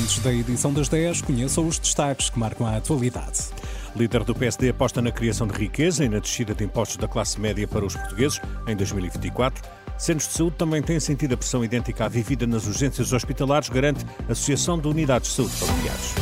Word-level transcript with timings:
Antes 0.00 0.18
da 0.20 0.32
edição 0.32 0.72
das 0.72 0.88
10, 0.88 1.20
conheçam 1.20 1.66
os 1.66 1.78
destaques 1.78 2.30
que 2.30 2.38
marcam 2.38 2.66
a 2.66 2.76
atualidade. 2.76 3.50
Líder 3.94 4.24
do 4.24 4.34
PSD 4.34 4.70
aposta 4.70 5.02
na 5.02 5.12
criação 5.12 5.46
de 5.46 5.52
riqueza 5.52 6.02
e 6.02 6.08
na 6.08 6.20
descida 6.20 6.54
de 6.54 6.64
impostos 6.64 6.96
da 6.96 7.06
classe 7.06 7.38
média 7.38 7.68
para 7.68 7.84
os 7.84 7.94
portugueses 7.94 8.40
em 8.66 8.74
2024. 8.74 9.62
Centros 9.98 10.28
de 10.28 10.34
saúde 10.34 10.56
também 10.56 10.80
têm 10.80 10.98
sentido 10.98 11.34
a 11.34 11.36
pressão 11.36 11.62
idêntica 11.62 12.06
à 12.06 12.08
vivida 12.08 12.46
nas 12.46 12.66
urgências 12.66 13.12
hospitalares, 13.12 13.68
garante 13.68 14.06
a 14.26 14.32
Associação 14.32 14.78
de 14.78 14.88
Unidades 14.88 15.28
de 15.28 15.36
Saúde 15.36 15.54
Familiares. 15.56 16.14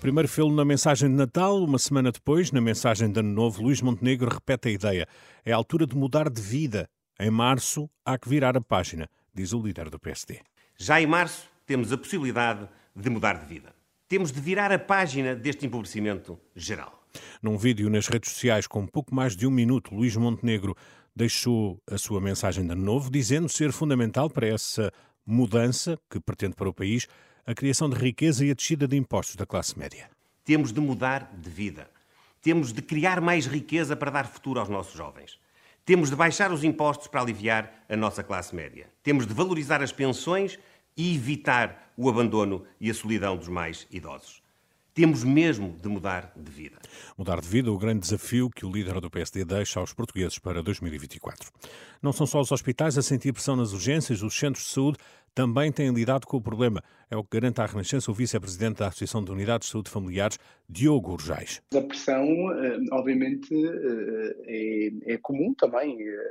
Primeiro 0.00 0.28
fê-lo 0.28 0.54
na 0.54 0.64
mensagem 0.64 1.08
de 1.08 1.14
Natal, 1.14 1.64
uma 1.64 1.78
semana 1.78 2.12
depois, 2.12 2.52
na 2.52 2.60
mensagem 2.60 3.10
de 3.10 3.20
Ano 3.20 3.32
Novo, 3.32 3.62
Luís 3.62 3.80
Montenegro 3.80 4.30
repete 4.30 4.68
a 4.68 4.72
ideia. 4.72 5.08
É 5.42 5.52
a 5.52 5.56
altura 5.56 5.86
de 5.86 5.96
mudar 5.96 6.28
de 6.28 6.42
vida. 6.42 6.86
Em 7.18 7.30
março, 7.30 7.88
há 8.04 8.18
que 8.18 8.28
virar 8.28 8.58
a 8.58 8.60
página, 8.60 9.08
diz 9.32 9.54
o 9.54 9.62
líder 9.62 9.88
do 9.88 9.98
PSD. 9.98 10.42
Já 10.76 11.00
em 11.00 11.06
março, 11.06 11.48
temos 11.66 11.92
a 11.92 11.98
possibilidade 11.98 12.68
de 12.94 13.08
mudar 13.10 13.34
de 13.34 13.46
vida. 13.46 13.74
Temos 14.08 14.30
de 14.30 14.40
virar 14.40 14.72
a 14.72 14.78
página 14.78 15.34
deste 15.34 15.66
empobrecimento 15.66 16.38
geral. 16.54 17.04
Num 17.40 17.56
vídeo 17.56 17.88
nas 17.88 18.08
redes 18.08 18.32
sociais 18.32 18.66
com 18.66 18.86
pouco 18.86 19.14
mais 19.14 19.36
de 19.36 19.46
um 19.46 19.50
minuto, 19.50 19.94
Luís 19.94 20.16
Montenegro 20.16 20.76
deixou 21.14 21.80
a 21.90 21.96
sua 21.96 22.20
mensagem 22.20 22.66
de 22.66 22.72
ano 22.72 22.82
novo, 22.82 23.10
dizendo 23.10 23.48
ser 23.48 23.72
fundamental 23.72 24.28
para 24.28 24.48
essa 24.48 24.92
mudança 25.24 25.98
que 26.10 26.20
pretende 26.20 26.54
para 26.54 26.68
o 26.68 26.74
país 26.74 27.06
a 27.46 27.54
criação 27.54 27.88
de 27.88 27.96
riqueza 27.96 28.44
e 28.44 28.50
a 28.50 28.54
descida 28.54 28.88
de 28.88 28.96
impostos 28.96 29.36
da 29.36 29.46
classe 29.46 29.78
média. 29.78 30.10
Temos 30.44 30.72
de 30.72 30.80
mudar 30.80 31.32
de 31.36 31.48
vida. 31.48 31.88
Temos 32.42 32.72
de 32.72 32.82
criar 32.82 33.20
mais 33.20 33.46
riqueza 33.46 33.96
para 33.96 34.10
dar 34.10 34.26
futuro 34.26 34.60
aos 34.60 34.68
nossos 34.68 34.94
jovens. 34.94 35.38
Temos 35.84 36.08
de 36.08 36.16
baixar 36.16 36.50
os 36.50 36.64
impostos 36.64 37.08
para 37.08 37.20
aliviar 37.20 37.84
a 37.88 37.96
nossa 37.96 38.24
classe 38.24 38.54
média. 38.54 38.88
Temos 39.02 39.26
de 39.26 39.34
valorizar 39.34 39.82
as 39.82 39.92
pensões 39.92 40.58
e 40.96 41.14
evitar 41.14 41.92
o 41.94 42.08
abandono 42.08 42.64
e 42.80 42.90
a 42.90 42.94
solidão 42.94 43.36
dos 43.36 43.48
mais 43.48 43.86
idosos. 43.90 44.42
Temos 44.94 45.24
mesmo 45.24 45.76
de 45.82 45.88
mudar 45.88 46.32
de 46.36 46.50
vida. 46.50 46.78
Mudar 47.18 47.40
de 47.40 47.48
vida, 47.48 47.70
o 47.70 47.76
grande 47.76 48.00
desafio 48.00 48.48
que 48.48 48.64
o 48.64 48.70
líder 48.70 48.98
do 49.00 49.10
PSD 49.10 49.44
deixa 49.44 49.78
aos 49.80 49.92
portugueses 49.92 50.38
para 50.38 50.62
2024. 50.62 51.50
Não 52.00 52.12
são 52.12 52.26
só 52.26 52.40
os 52.40 52.50
hospitais 52.50 52.96
a 52.96 53.02
sentir 53.02 53.32
pressão 53.32 53.56
nas 53.56 53.72
urgências, 53.72 54.22
os 54.22 54.34
centros 54.34 54.64
de 54.64 54.70
saúde 54.70 54.98
também 55.34 55.72
têm 55.72 55.92
lidado 55.92 56.26
com 56.26 56.36
o 56.36 56.40
problema. 56.40 56.82
É 57.10 57.16
o 57.16 57.24
que 57.24 57.38
garante 57.38 57.60
à 57.60 57.66
Renascença 57.66 58.10
o 58.10 58.14
vice-presidente 58.14 58.78
da 58.78 58.88
Associação 58.88 59.24
de 59.24 59.32
Unidades 59.32 59.66
de 59.66 59.72
Saúde 59.72 59.90
Familiares, 59.90 60.38
Diogo 60.68 61.12
Urjais. 61.12 61.60
A 61.74 61.80
pressão, 61.80 62.24
eh, 62.24 62.78
obviamente, 62.92 63.52
eh, 63.54 64.92
é, 65.06 65.14
é 65.14 65.18
comum 65.18 65.54
também. 65.54 66.00
Eh, 66.00 66.30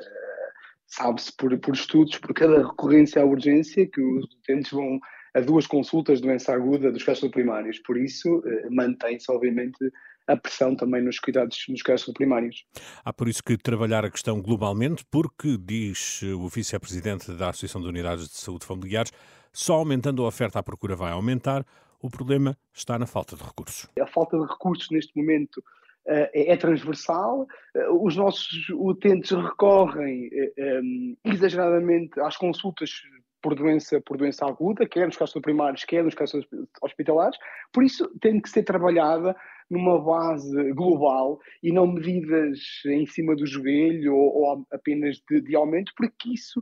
sabe-se 0.88 1.36
por, 1.36 1.58
por 1.60 1.74
estudos, 1.74 2.18
por 2.20 2.34
cada 2.34 2.68
recorrência 2.68 3.22
à 3.22 3.26
urgência, 3.26 3.88
que 3.88 4.02
os 4.02 4.26
utentes 4.26 4.72
vão 4.72 5.00
a 5.34 5.40
duas 5.42 5.66
consultas 5.66 6.20
de 6.20 6.28
doença 6.28 6.54
aguda 6.54 6.92
dos 6.92 7.04
casos 7.04 7.30
primários. 7.32 7.80
Por 7.80 7.98
isso, 7.98 8.44
eh, 8.46 8.70
mantém-se, 8.70 9.32
obviamente, 9.32 9.92
a 10.28 10.38
pressão 10.38 10.76
também 10.76 11.02
nos 11.02 11.20
cuidados 11.20 11.66
nos 11.70 11.82
casos 11.82 12.14
primários. 12.14 12.66
Há 13.04 13.12
por 13.12 13.28
isso 13.28 13.44
que 13.44 13.58
trabalhar 13.58 14.06
a 14.06 14.12
questão 14.12 14.42
globalmente, 14.42 15.06
porque, 15.10 15.58
diz 15.58 16.22
o 16.24 16.48
vice-presidente 16.48 17.32
da 17.34 17.50
Associação 17.50 17.82
de 17.82 17.88
Unidades 17.88 18.30
de 18.30 18.36
Saúde 18.36 18.66
Familiares, 18.66 19.12
só 19.52 19.76
aumentando 19.76 20.24
a 20.24 20.28
oferta 20.28 20.60
à 20.60 20.64
procura 20.64 20.96
vai 20.96 21.12
aumentar, 21.12 21.66
o 22.02 22.10
problema 22.10 22.58
está 22.74 22.98
na 22.98 23.06
falta 23.06 23.36
de 23.36 23.44
recursos. 23.44 23.90
A 24.00 24.08
falta 24.08 24.38
de 24.38 24.46
recursos 24.46 24.90
neste 24.92 25.16
momento 25.16 25.58
uh, 25.58 26.28
é 26.34 26.58
transversal, 26.58 27.48
uh, 27.76 28.06
os 28.06 28.16
nossos 28.16 28.70
utentes 28.70 29.32
recorrem 29.32 30.30
um, 30.58 31.16
exageradamente 31.24 32.20
às 32.20 32.36
consultas 32.36 32.90
por 33.42 33.56
doença, 33.56 34.02
por 34.02 34.18
doença 34.18 34.46
aguda, 34.46 34.88
quer 34.88 35.06
nos 35.06 35.18
casos 35.18 35.40
primários, 35.42 35.84
quer 35.84 36.04
nos 36.04 36.16
casos 36.16 36.46
hospitalares, 36.82 37.38
por 37.74 37.84
isso 37.84 38.10
tem 38.20 38.40
que 38.40 38.50
ser 38.50 38.64
trabalhada 38.64 39.36
numa 39.70 40.00
base 40.02 40.72
global 40.74 41.40
e 41.62 41.72
não 41.72 41.88
medidas 41.88 42.60
em 42.86 43.06
cima 43.06 43.36
do 43.36 43.46
joelho 43.46 44.16
ou, 44.16 44.36
ou 44.36 44.68
apenas 44.72 45.22
de, 45.30 45.42
de, 45.42 45.56
aumento, 45.56 45.92
porque 45.96 46.34
isso, 46.34 46.62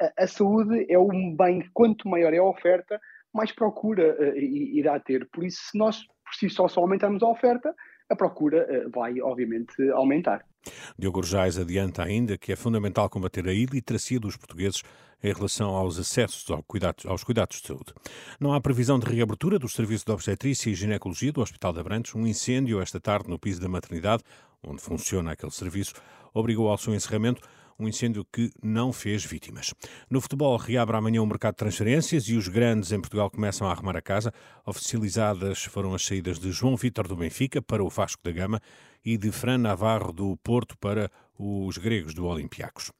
a, 0.00 0.24
a, 0.24 0.26
saúde 0.26 0.86
é 0.88 0.98
um 0.98 1.34
bem 1.34 1.60
que 1.60 1.70
quanto 1.72 2.08
maior 2.08 2.32
é 2.32 2.38
a 2.38 2.44
oferta, 2.44 3.00
mais 3.32 3.52
procura 3.52 4.16
uh, 4.18 4.38
irá 4.38 4.98
ter. 4.98 5.28
Por 5.30 5.44
isso, 5.44 5.60
se 5.70 5.78
nós 5.78 6.02
por 6.26 6.34
si 6.34 6.50
só, 6.50 6.66
só 6.66 6.80
aumentarmos 6.80 7.22
a 7.22 7.28
oferta, 7.28 7.74
a 8.08 8.16
procura 8.16 8.66
uh, 8.68 8.90
vai, 8.90 9.20
obviamente, 9.20 9.90
aumentar. 9.90 10.44
Diogo 10.98 11.20
Rujais 11.20 11.58
adianta 11.58 12.02
ainda 12.02 12.36
que 12.36 12.52
é 12.52 12.56
fundamental 12.56 13.08
combater 13.08 13.46
a 13.48 13.52
iliteracia 13.52 14.18
dos 14.18 14.36
portugueses 14.36 14.82
em 15.22 15.32
relação 15.32 15.74
aos 15.74 15.98
acessos 15.98 16.48
aos 16.50 16.62
cuidados, 16.66 17.06
aos 17.06 17.24
cuidados 17.24 17.60
de 17.60 17.66
saúde. 17.66 17.94
Não 18.38 18.52
há 18.52 18.60
previsão 18.60 18.98
de 18.98 19.06
reabertura 19.06 19.58
do 19.58 19.68
serviço 19.68 20.04
de 20.04 20.12
obstetrícia 20.12 20.70
e 20.70 20.74
ginecologia 20.74 21.32
do 21.32 21.40
Hospital 21.40 21.72
de 21.72 21.80
Abrantes. 21.80 22.14
Um 22.14 22.26
incêndio 22.26 22.80
esta 22.80 23.00
tarde 23.00 23.28
no 23.28 23.38
piso 23.38 23.60
da 23.60 23.68
maternidade, 23.68 24.22
onde 24.62 24.82
funciona 24.82 25.32
aquele 25.32 25.52
serviço, 25.52 25.94
obrigou 26.34 26.68
ao 26.68 26.78
seu 26.78 26.94
encerramento 26.94 27.40
um 27.78 27.88
incêndio 27.88 28.24
que 28.32 28.50
não 28.62 28.92
fez 28.92 29.24
vítimas. 29.24 29.72
No 30.10 30.20
futebol, 30.20 30.56
reabre 30.56 30.96
amanhã 30.96 31.22
o 31.22 31.26
mercado 31.26 31.54
de 31.54 31.58
transferências 31.58 32.24
e 32.28 32.34
os 32.34 32.48
grandes 32.48 32.92
em 32.92 33.00
Portugal 33.00 33.30
começam 33.30 33.68
a 33.68 33.72
arrumar 33.72 33.96
a 33.96 34.02
casa. 34.02 34.32
Oficializadas 34.64 35.64
foram 35.64 35.94
as 35.94 36.04
saídas 36.04 36.38
de 36.38 36.50
João 36.50 36.76
Vitor 36.76 37.06
do 37.06 37.16
Benfica 37.16 37.60
para 37.60 37.84
o 37.84 37.88
Vasco 37.88 38.22
da 38.22 38.32
Gama 38.32 38.60
e 39.04 39.16
de 39.16 39.30
Fran 39.30 39.58
Navarro 39.58 40.12
do 40.12 40.36
Porto 40.38 40.76
para 40.78 41.10
os 41.38 41.78
gregos 41.78 42.14
do 42.14 42.26
Olympiacos. 42.26 42.90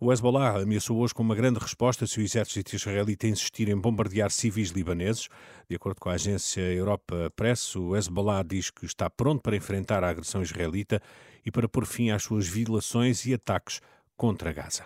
O 0.00 0.12
Hezbollah 0.12 0.62
ameaçou 0.62 0.98
hoje 0.98 1.12
com 1.12 1.24
uma 1.24 1.34
grande 1.34 1.58
resposta 1.58 2.06
se 2.06 2.20
o 2.20 2.22
exército 2.22 2.76
israelita 2.76 3.26
insistir 3.26 3.68
em 3.68 3.76
bombardear 3.76 4.30
civis 4.30 4.70
libaneses. 4.70 5.28
De 5.68 5.74
acordo 5.74 5.98
com 6.00 6.08
a 6.08 6.12
agência 6.12 6.60
Europa 6.60 7.32
Press, 7.34 7.74
o 7.74 7.96
Hezbollah 7.96 8.44
diz 8.44 8.70
que 8.70 8.86
está 8.86 9.10
pronto 9.10 9.42
para 9.42 9.56
enfrentar 9.56 10.04
a 10.04 10.10
agressão 10.10 10.40
israelita 10.40 11.02
e 11.44 11.50
para 11.50 11.68
pôr 11.68 11.84
fim 11.84 12.10
às 12.10 12.22
suas 12.22 12.46
violações 12.46 13.26
e 13.26 13.34
ataques 13.34 13.80
contra 14.18 14.52
Gaza. 14.52 14.84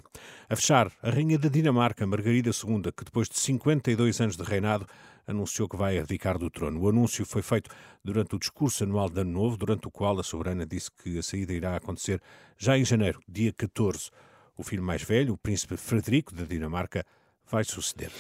A 0.49 0.55
fechar, 0.55 0.93
a 1.03 1.11
rainha 1.11 1.39
da 1.39 1.49
Dinamarca, 1.49 2.07
Margarida 2.07 2.51
II, 2.51 2.93
que 2.95 3.05
depois 3.05 3.29
de 3.29 3.41
52 3.41 4.21
anos 4.21 4.37
de 4.37 4.45
reinado 4.45 4.87
anunciou 5.27 5.69
que 5.69 5.77
vai 5.77 5.99
abdicar 5.99 6.39
do 6.39 6.51
trono. 6.51 6.81
O 6.83 6.89
anúncio 6.89 7.25
foi 7.25 7.41
feito 7.41 7.71
durante 8.05 8.37
o 8.37 8.39
discurso 8.39 8.85
anual 8.85 9.09
de 9.09 9.23
Ano 9.23 9.33
Novo, 9.33 9.57
durante 9.57 9.89
o 9.89 9.91
qual 9.91 10.21
a 10.21 10.23
soberana 10.23 10.67
disse 10.67 10.91
que 11.03 11.19
a 11.19 11.23
saída 11.23 11.55
irá 11.55 11.75
acontecer 11.75 12.21
já 12.59 12.77
em 12.77 12.85
janeiro, 12.85 13.21
dia 13.27 13.53
14. 13.53 14.11
O 14.57 14.63
filho 14.63 14.83
mais 14.83 15.03
velho, 15.03 15.33
o 15.33 15.39
príncipe 15.39 15.79
Frederico 15.79 16.35
da 16.35 16.45
Dinamarca, 16.45 17.05
vai 17.51 17.65
suceder-lhe. 17.65 18.13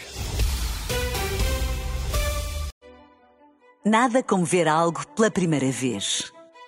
Nada 3.85 4.23
como 4.23 4.45
ver 4.45 4.67
algo 4.67 5.07
pela 5.09 5.31
primeira 5.31 5.71
vez. 5.71 6.33